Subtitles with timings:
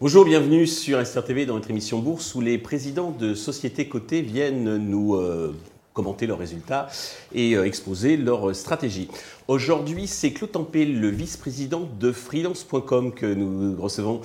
[0.00, 4.76] Bonjour, bienvenue sur SRTV dans notre émission Bourse où les présidents de sociétés cotées viennent
[4.76, 5.54] nous euh,
[5.92, 6.88] commenter leurs résultats
[7.34, 9.08] et euh, exposer leur stratégie.
[9.48, 14.22] Aujourd'hui, c'est Claude Tempé, le vice-président de freelance.com que nous recevons.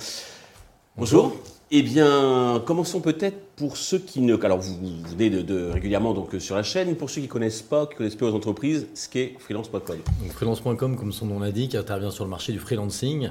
[0.96, 1.36] Bonjour.
[1.72, 4.36] Eh bien, commençons peut-être pour ceux qui ne.
[4.44, 4.74] Alors, vous,
[5.06, 6.96] venez de, régulièrement donc sur la chaîne.
[6.96, 9.98] Pour ceux qui connaissent pas, qui connaissent pas aux entreprises, ce qu'est freelance.com.
[10.30, 13.30] Freelance.com, comme son nom l'indique, intervient sur le marché du freelancing.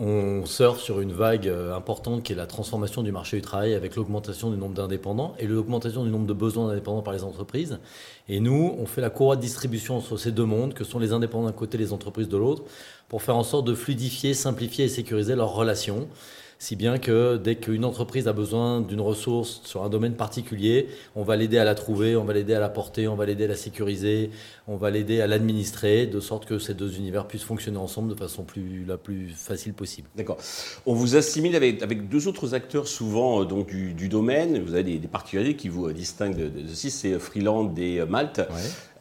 [0.00, 3.72] On surfe sur une vague euh, importante qui est la transformation du marché du travail
[3.74, 7.78] avec l'augmentation du nombre d'indépendants et l'augmentation du nombre de besoins d'indépendants par les entreprises.
[8.28, 11.12] Et nous, on fait la courroie de distribution entre ces deux mondes, que sont les
[11.12, 12.64] indépendants d'un côté et les entreprises de l'autre,
[13.08, 16.08] pour faire en sorte de fluidifier, simplifier et sécuriser leurs relations
[16.58, 21.22] si bien que dès qu'une entreprise a besoin d'une ressource sur un domaine particulier, on
[21.22, 23.48] va l'aider à la trouver, on va l'aider à la porter, on va l'aider à
[23.48, 24.30] la sécuriser,
[24.66, 28.18] on va l'aider à l'administrer, de sorte que ces deux univers puissent fonctionner ensemble de
[28.18, 30.08] façon plus, la plus facile possible.
[30.16, 30.38] D'accord.
[30.86, 34.62] On vous assimile avec, avec deux autres acteurs souvent euh, donc, du, domaine.
[34.62, 38.40] Vous avez des, particuliers qui vous distinguent de, de ceci, c'est Freeland et euh, Malte.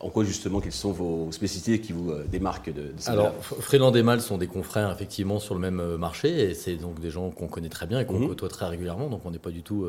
[0.06, 3.94] En quoi justement, quelles sont vos spécificités qui vous euh, démarquent de, de Alors, Freeland
[3.94, 7.32] et Malte sont des confrères effectivement sur le même marché et c'est donc des gens
[7.32, 8.28] qu'on connaît très bien et qu'on mhm.
[8.28, 9.88] côtoie très régulièrement, donc on n'est pas du tout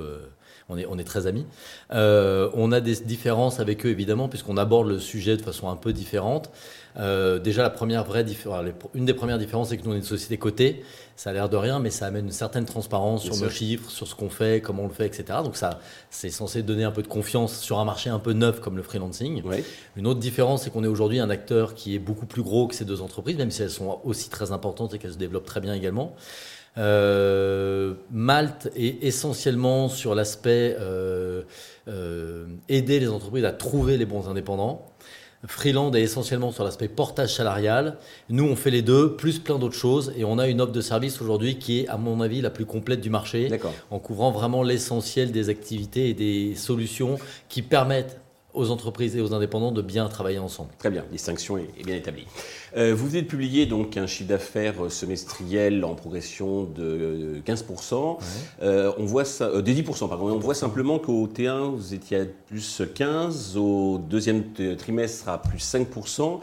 [0.68, 1.46] on est, on est très amis.
[1.92, 5.76] Euh, on a des différences avec eux, évidemment, puisqu'on aborde le sujet de façon un
[5.76, 6.50] peu différente.
[6.98, 9.98] Euh, déjà, la première vraie différence, une des premières différences, c'est que nous, on est
[9.98, 10.82] une société cotée.
[11.16, 14.06] Ça a l'air de rien, mais ça amène une certaine transparence sur nos chiffres, sur
[14.06, 15.38] ce qu'on fait, comment on le fait, etc.
[15.42, 18.60] Donc, ça, c'est censé donner un peu de confiance sur un marché un peu neuf
[18.60, 19.42] comme le freelancing.
[19.96, 22.74] Une autre différence, c'est qu'on est aujourd'hui un acteur qui est beaucoup plus gros que
[22.74, 25.60] ces deux entreprises, même si elles sont aussi très importantes et qu'elles se développent très
[25.60, 26.14] bien également.
[26.78, 31.42] Euh, Malte est essentiellement sur l'aspect euh,
[31.88, 34.84] euh, aider les entreprises à trouver les bons indépendants.
[35.44, 37.98] Freeland est essentiellement sur l'aspect portage salarial.
[38.28, 40.12] Nous, on fait les deux, plus plein d'autres choses.
[40.16, 42.64] Et on a une offre de service aujourd'hui qui est, à mon avis, la plus
[42.64, 43.50] complète du marché,
[43.90, 47.18] en couvrant vraiment l'essentiel des activités et des solutions
[47.48, 48.20] qui permettent
[48.56, 50.70] aux entreprises et aux indépendants de bien travailler ensemble.
[50.78, 52.26] Très bien, distinction est, bien établie.
[52.76, 58.18] Euh, vous venez de publier donc un chiffre d'affaires semestriel en progression de 15%.
[58.62, 60.30] Euh, on voit ça, euh, de 10%, pardon.
[60.30, 64.44] On voit simplement qu'au T1, vous étiez à plus 15, au deuxième
[64.76, 66.40] trimestre à plus 5%.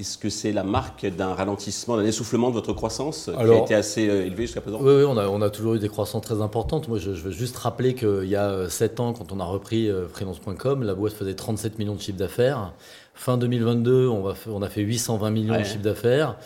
[0.00, 3.74] Est-ce que c'est la marque d'un ralentissement, d'un essoufflement de votre croissance qui a été
[3.74, 4.78] assez euh, élevé jusqu'à présent?
[4.80, 6.88] Oui, on, a, on, a, toujours eu des croissances très importantes.
[6.88, 10.08] Moi, je, veux juste rappeler qu'il y a 7 ans, quand on a repris euh,
[10.08, 12.72] freelance.com, la boîte faisait 37 millions de chiffre d'affaires.
[13.12, 16.36] Fin 2022, on, va, on, a fait 820 millions de chiffre d'affaires.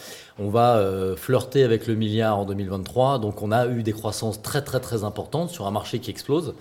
[0.40, 3.20] On va euh, flirter avec le milliard en 2023.
[3.20, 6.54] Donc, on a eu des croissances très, très, très importantes sur un marché qui explose.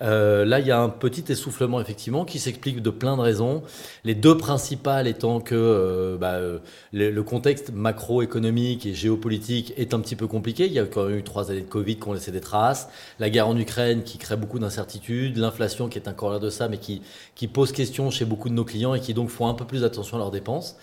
[0.00, 3.62] Euh, là, il y a un petit essoufflement effectivement qui s'explique de plein de raisons.
[4.04, 6.58] Les deux principales étant que euh, bah, euh,
[6.92, 10.66] le, contexte macroéconomique et géopolitique est un petit peu compliqué.
[10.66, 12.88] Il y a quand même eu trois années de Covid qui ont laissé des traces.
[13.18, 15.36] La guerre en Ukraine qui crée beaucoup d'incertitudes.
[15.36, 17.02] L'inflation qui est un corollaire de ça, mais qui,
[17.34, 19.84] qui pose question chez beaucoup de nos clients et qui donc font un peu plus
[19.84, 20.76] attention à leurs dépenses.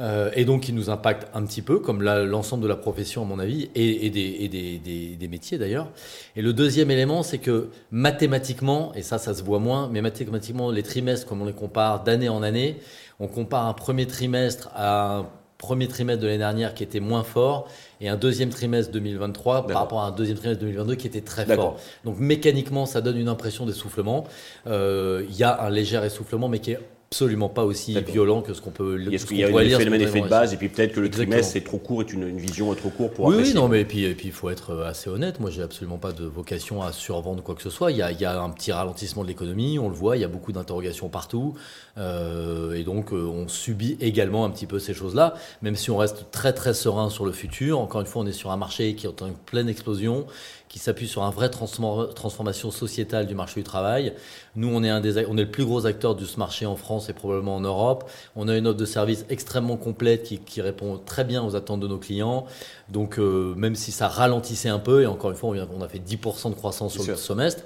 [0.00, 3.24] Euh, et donc qui nous impacte un petit peu, comme l'ensemble de la profession à
[3.24, 5.88] mon avis, et, des, métiers d'ailleurs.
[6.34, 10.70] Et le deuxième élément, c'est que mathématiquement, et ça ça se voit moins, mais mathématiquement
[10.70, 12.80] les trimestres, comme on les compare d'année en année,
[13.20, 15.26] on compare un premier trimestre à un
[15.58, 17.68] premier trimestre de l'année dernière qui était moins fort
[18.00, 21.46] et un deuxième trimestre 2023 par rapport à un deuxième trimestre 2022 qui était très
[21.46, 21.78] fort.
[22.04, 24.24] Donc mécaniquement, ça donne une impression d'essoufflement.
[24.66, 26.80] Euh, il y a un léger essoufflement, mais qui est
[27.14, 29.12] absolument pas aussi violent que ce qu'on peut lire.
[29.12, 31.56] Est-ce qu'il y a un phénomène effet de base et puis peut-être que le trimestre
[31.56, 34.16] est trop court, est une, vision trop courte pour Oui, oui non, mais et puis
[34.24, 35.38] il faut être euh, assez honnête.
[35.38, 37.92] Moi, j'ai absolument pas de vocation à survendre quoi que ce soit.
[37.92, 40.20] Il y a, il y a un petit ralentissement de l'économie, on le voit, il
[40.20, 41.54] y a beaucoup d'interrogations partout.
[41.98, 45.96] Euh, et donc, euh, on subit également un petit peu ces choses-là, même si on
[45.96, 47.78] reste très très serein sur le futur.
[47.78, 50.26] Encore une fois, on est sur un marché qui est en pleine explosion
[50.74, 54.12] qui s'appuie sur un vrai transformation sociétale du marché du travail.
[54.56, 56.74] Nous, on est, un des, on est le plus gros acteur de ce marché en
[56.74, 58.10] France et probablement en Europe.
[58.36, 61.80] On a une offre de service extrêmement complète qui, qui répond très bien aux attentes
[61.80, 62.46] de nos clients.
[62.88, 65.98] Donc, euh, même si ça ralentissait un peu, et encore une fois, on, a fait
[65.98, 67.62] 10% de croissance sur le semestre,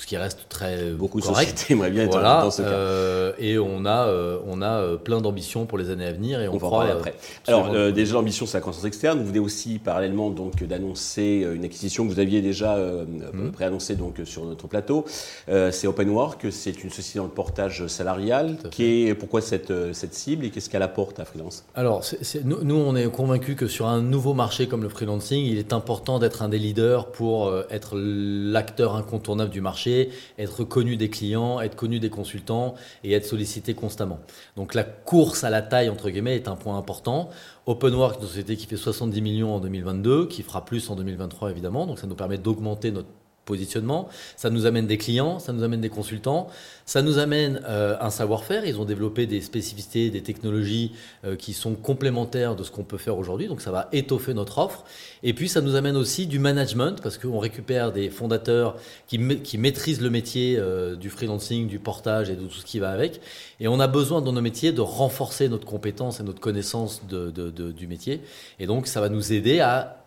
[0.00, 1.66] ce qui reste très beaucoup correct.
[1.68, 2.68] de bien être dans ce cas.
[2.68, 6.40] Euh, et on a, euh, on a euh, plein d'ambitions pour les années à venir
[6.40, 7.14] et on, on croit après.
[7.46, 9.18] Alors déjà l'ambition c'est la croissance externe.
[9.18, 13.50] Vous venez aussi parallèlement donc d'annoncer une acquisition que vous aviez déjà mmh.
[13.52, 15.04] préannoncée donc sur notre plateau.
[15.46, 18.56] c'est Openwork, c'est une société dans le portage salarial.
[18.70, 21.64] Qui est pourquoi cette, cette cible et qu'est-ce qu'elle apporte à freelance?
[21.74, 22.02] Alors
[22.44, 25.74] nous, nous, on est convaincus que sur un nouveau marché comme le freelancing, il est
[25.74, 29.89] important d'être un des leaders pour être l'acteur incontournable du marché
[30.38, 34.20] être connu des clients, être connu des consultants et être sollicité constamment.
[34.56, 37.30] Donc la course à la taille, entre guillemets, est un point important.
[37.66, 41.86] OpenWork, une société qui fait 70 millions en 2022, qui fera plus en 2023 évidemment,
[41.86, 43.08] donc ça nous permet d'augmenter notre
[43.50, 46.46] positionnement, ça nous amène des clients, ça nous amène des consultants,
[46.86, 48.64] ça nous amène euh, un savoir-faire.
[48.64, 50.92] Ils ont développé des spécificités, des technologies
[51.24, 54.58] euh, qui sont complémentaires de ce qu'on peut faire aujourd'hui, donc ça va étoffer notre
[54.58, 54.84] offre.
[55.24, 58.76] Et puis ça nous amène aussi du management, parce qu'on récupère des fondateurs
[59.08, 62.90] qui, maîtrisent le métier euh, du freelancing, du portage et de tout ce qui va
[62.90, 63.20] avec.
[63.58, 67.86] Et on a besoin dans nos métiers de renforcer notre compétence et notre connaissance du
[67.88, 68.20] métier.
[68.60, 70.00] Et donc ça va nous aider à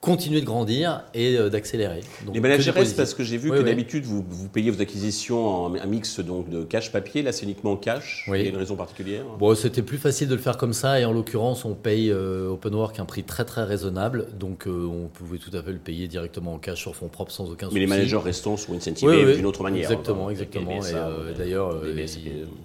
[0.00, 2.00] continuer de grandir et euh, d'accélérer.
[2.32, 5.74] Les managers restent parce que j'ai vu que d'habitude vous, vous, payez vos acquisitions en
[5.74, 7.22] un mix donc de cash papier.
[7.22, 8.24] Là, c'est uniquement cash.
[8.28, 11.00] Il y a une raison particulière Bon, c'était plus facile de le faire comme ça
[11.00, 14.26] et en l'occurrence, on paye euh, OpenWork un prix très très raisonnable.
[14.38, 17.32] Donc, euh, on pouvait tout à fait le payer directement en cash sur fonds propres
[17.32, 17.74] sans aucun souci.
[17.74, 19.82] Mais les managers restants sont incentivés d'une autre manière.
[19.82, 20.80] Exactement, exactement.
[20.82, 21.82] et d'ailleurs,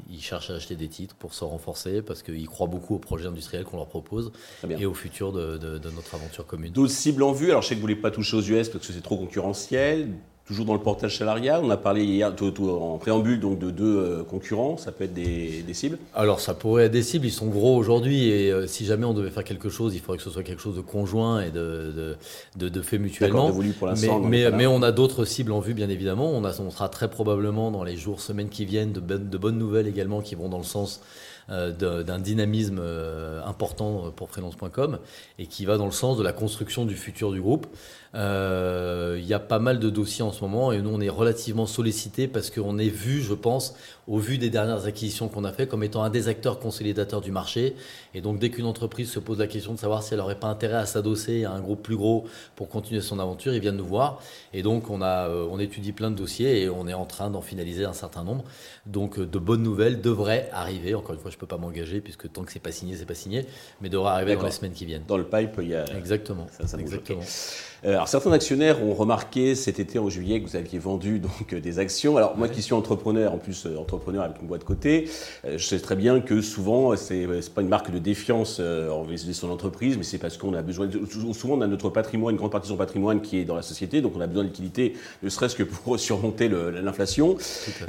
[0.09, 3.27] ils, cherchent à acheter des titres pour se renforcer parce qu'ils croient beaucoup au projet
[3.27, 4.31] industriel qu'on leur propose
[4.69, 6.71] et au futur de, de notre aventure commune.
[6.71, 7.49] D'autres cibles vu.
[7.49, 9.17] Alors, je sais que vous ne voulez pas toucher aux US parce que c'est trop
[9.17, 10.09] concurrentiel.
[10.45, 14.23] Toujours dans le portage salarial, on a parlé hier en préambule donc de deux euh,
[14.23, 17.75] concurrents, ça peut être des, cibles Alors ça pourrait être des cibles, ils sont gros
[17.75, 20.43] aujourd'hui et euh, si jamais on devait faire quelque chose, il faudrait que ce soit
[20.43, 22.15] quelque chose de conjoint et de,
[22.57, 23.51] de, de, fait mutuellement.
[23.51, 23.63] Pour
[24.21, 27.09] mais, mais, on a d'autres cibles en vue bien évidemment, on, a, on sera très
[27.09, 30.59] probablement dans les jours, semaines qui viennent de, de bonnes nouvelles également qui vont dans
[30.59, 31.01] le sens
[31.51, 34.97] euh, d'un dynamisme euh, important pour freelance.com
[35.37, 37.67] et qui va dans le sens de la construction du futur du groupe.
[38.15, 41.65] Il y a pas mal de dossiers en ce moment et nous on est relativement
[41.65, 43.75] sollicité parce qu'on est vu, je pense,
[44.07, 47.31] au vu des dernières acquisitions qu'on a fait, comme étant un des acteurs consolidateurs du
[47.31, 47.75] marché.
[48.13, 50.47] Et donc dès qu'une entreprise se pose la question de savoir si elle n'aurait pas
[50.47, 53.85] intérêt à s'adosser à un groupe plus gros pour continuer son aventure, ils viennent nous
[53.85, 54.21] voir.
[54.53, 57.41] Et donc on, a, on étudie plein de dossiers et on est en train d'en
[57.41, 58.43] finaliser un certain nombre.
[58.85, 60.93] Donc de bonnes nouvelles devraient arriver.
[60.93, 63.05] Encore une fois, je ne peux pas m'engager puisque tant que c'est pas signé, c'est
[63.05, 63.45] pas signé,
[63.81, 65.03] mais devraient arriver dans les semaines qui viennent.
[65.07, 65.85] Dans le pipe, il y a.
[65.97, 66.47] Exactement.
[66.51, 67.21] Ça, Exactement.
[67.85, 71.53] Euh, alors certains actionnaires ont remarqué cet été en juillet que vous aviez vendu donc
[71.55, 72.17] des actions.
[72.17, 75.09] Alors moi qui suis entrepreneur, en plus euh, entrepreneur avec une boîte de côté,
[75.45, 79.19] euh, je sais très bien que souvent c'est n'est pas une marque de défiance envers
[79.33, 80.89] son entreprise, mais c'est parce qu'on a besoin.
[81.33, 83.61] Souvent on a notre patrimoine, une grande partie de son patrimoine qui est dans la
[83.61, 84.93] société, donc on a besoin de liquidité,
[85.23, 87.37] ne serait-ce que pour surmonter l'inflation.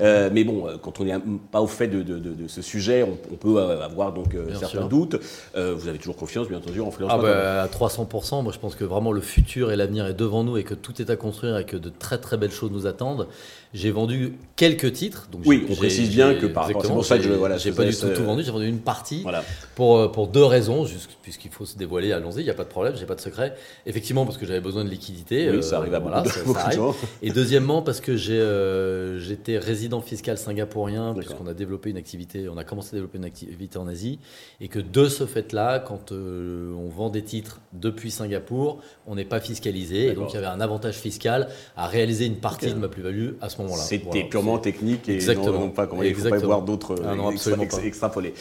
[0.00, 1.14] mais bon, quand on n'est
[1.50, 5.16] pas au fait de, ce sujet, on, peut avoir donc certains doutes.
[5.54, 7.12] vous avez toujours confiance, bien entendu, en freelance.
[7.14, 10.42] Ah bah, à 300%, moi je pense que vraiment le futur la l'avenir est devant
[10.42, 12.86] nous et que tout est à construire et que de très très belles choses nous
[12.86, 13.28] attendent.
[13.72, 15.28] J'ai vendu quelques titres.
[15.30, 17.84] Donc oui, on précise bien que par rapport, pour ça que je voilà, j'ai pas
[17.84, 18.42] du tout tout vendu.
[18.42, 19.44] J'ai vendu une partie voilà.
[19.74, 20.86] pour euh, pour deux raisons,
[21.22, 22.12] puisqu'il faut se dévoiler.
[22.12, 23.54] Allons-y, il n'y a pas de problème, j'ai pas de secret.
[23.86, 25.50] Effectivement, parce que j'avais besoin de liquidité.
[25.50, 26.70] Oui, ça arrive à voilà, beaucoup, ça,
[27.22, 32.48] Et deuxièmement, parce que j'ai euh, j'étais résident fiscal singapourien, puisqu'on a développé une activité,
[32.48, 34.18] on a commencé à développer une activité en Asie,
[34.60, 39.24] et que de ce fait-là, quand euh, on vend des titres depuis Singapour, on n'est
[39.24, 42.78] pas fiscalisé, et donc il y avait un avantage fiscal à réaliser une partie de
[42.78, 46.28] ma plus-value à ce moment c'était purement technique et non, pas comment il ne faut
[46.28, 47.14] pas voir d'autres ah
[47.84, 48.34] extrapolés.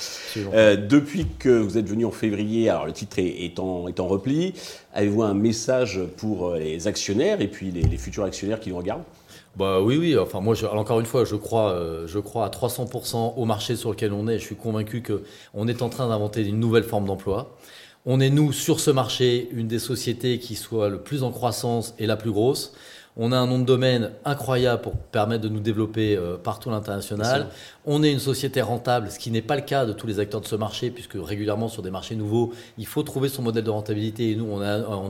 [0.54, 4.08] Euh, depuis que vous êtes venu en février, alors le titre est, en, est en,
[4.08, 4.54] repli,
[4.94, 9.04] avez-vous un message pour euh, les actionnaires et puis les, futurs actionnaires qui nous regardent?
[9.58, 10.18] Bah oui, oui.
[10.18, 13.92] Enfin, moi, encore une fois, je crois, euh, je crois à 300% au marché sur
[13.92, 14.38] lequel on est.
[14.38, 15.24] Je suis convaincu que
[15.54, 17.56] on est en train d'inventer une nouvelle forme d'emploi.
[18.06, 21.96] On est nous sur ce marché une des sociétés qui soit le plus en croissance
[21.98, 22.74] et la plus grosse.
[23.18, 26.74] On a un nom de domaine incroyable pour permettre de nous développer euh, partout à
[26.74, 27.48] l'international.
[27.88, 30.42] On est une société rentable, ce qui n'est pas le cas de tous les acteurs
[30.42, 33.70] de ce marché, puisque régulièrement sur des marchés nouveaux, il faut trouver son modèle de
[33.70, 34.32] rentabilité.
[34.32, 34.60] Et nous, on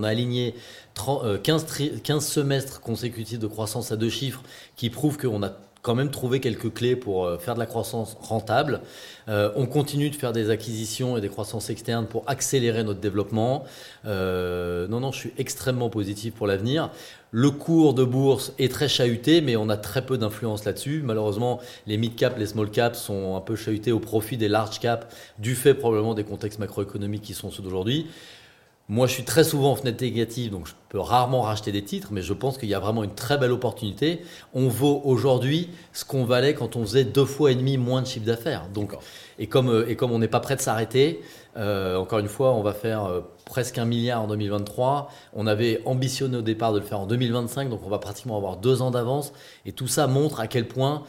[0.04, 0.56] a, aligné
[0.96, 1.66] 15,
[2.04, 4.44] 15 euh, semestres consécutifs de croissance à deux chiffres
[4.76, 5.54] qui prouvent qu'on a
[5.84, 8.82] quand même trouvé quelques clés pour euh, faire de la croissance rentable.
[9.30, 13.64] Euh, on continue de faire des acquisitions et des croissances externes pour accélérer notre développement.
[14.04, 16.90] Non, non, je suis extrêmement positif pour l'avenir.
[17.38, 21.02] Le cours de bourse est très chahuté, mais on a très peu d'influence là-dessus.
[21.04, 25.74] Malheureusement, les mid-cap, les small-cap sont un peu chahutés au profit des large-cap, du fait
[25.74, 28.08] probablement des contextes macroéconomiques qui sont ceux d'aujourd'hui.
[28.88, 32.10] Moi, je suis très souvent en fenêtre négative, donc je peux rarement racheter des titres,
[32.12, 34.22] mais je pense qu'il y a vraiment une très belle opportunité.
[34.54, 38.08] On vaut aujourd'hui ce qu'on valait quand on faisait deux fois et demi moins de
[38.08, 38.68] chiffre d'affaires.
[38.72, 38.96] Donc,
[39.40, 41.22] et comme, euh, et comme on n'est pas prêt de s'arrêter,
[41.58, 45.10] euh, encore une fois, on va faire euh, presque un milliard en 2023.
[45.34, 48.58] On avait ambitionné au départ de le faire en 2025, donc on va pratiquement avoir
[48.58, 49.34] deux ans d'avance.
[49.66, 51.02] Et tout ça montre à quel point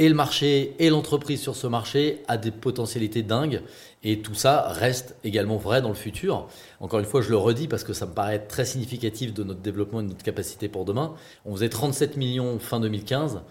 [0.00, 3.60] et le marché et l'entreprise sur ce marché a des potentialités dingues.
[4.02, 6.48] Et tout ça reste également vrai dans le futur.
[6.80, 9.60] Encore une fois, je le redis parce que ça me paraît très significatif de notre
[9.60, 11.12] développement et de notre capacité pour demain.
[11.44, 13.42] On faisait 37 millions fin 2015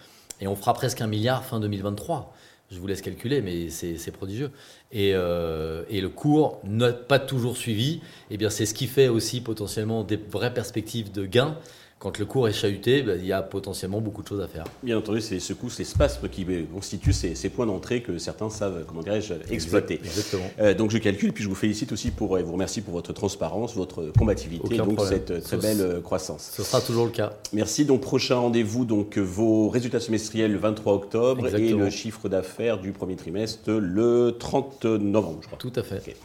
[0.41, 2.33] et on fera presque un milliard fin 2023.
[2.71, 4.49] Je vous laisse calculer, mais c'est prodigieux.
[4.91, 8.01] Et, euh, et, le cours n'a pas toujours suivi.
[8.31, 11.57] Eh bien, c'est ce qui fait aussi potentiellement des vraies perspectives de gains
[11.99, 14.63] quand le cours est chahuté, ben, il y a potentiellement beaucoup de choses à faire.
[14.83, 18.85] Bien entendu, c'est les secousses, les spasmes qui constituent ces, points d'entrée que certains savent,
[18.87, 19.95] comment dirais-je, exploiter.
[19.95, 20.49] Exactement.
[20.59, 23.11] Euh, donc je calcule, puis je vous félicite aussi pour, et vous remercie pour votre
[23.11, 26.51] transparence, votre combativité, donc cette très belle euh, croissance.
[26.53, 27.33] Ce sera toujours le cas.
[27.51, 27.83] Merci.
[27.83, 32.93] Donc prochain rendez-vous, donc vos résultats semestriels le 23 octobre et le chiffre d'affaires du
[32.93, 35.57] premier trimestre le 30 novembre, je crois.
[35.59, 36.15] Tout à fait.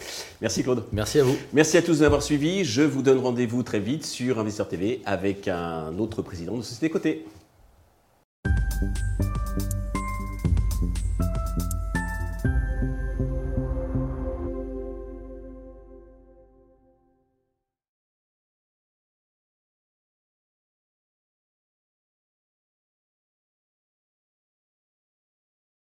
[0.40, 0.84] Merci Claude.
[0.92, 1.36] Merci à vous.
[1.52, 2.64] Merci à tous d'avoir suivi.
[2.64, 6.62] Je vous donne rendez-vous très vite sur Investisseur TV avec un un autre président de
[6.62, 7.26] société cotée.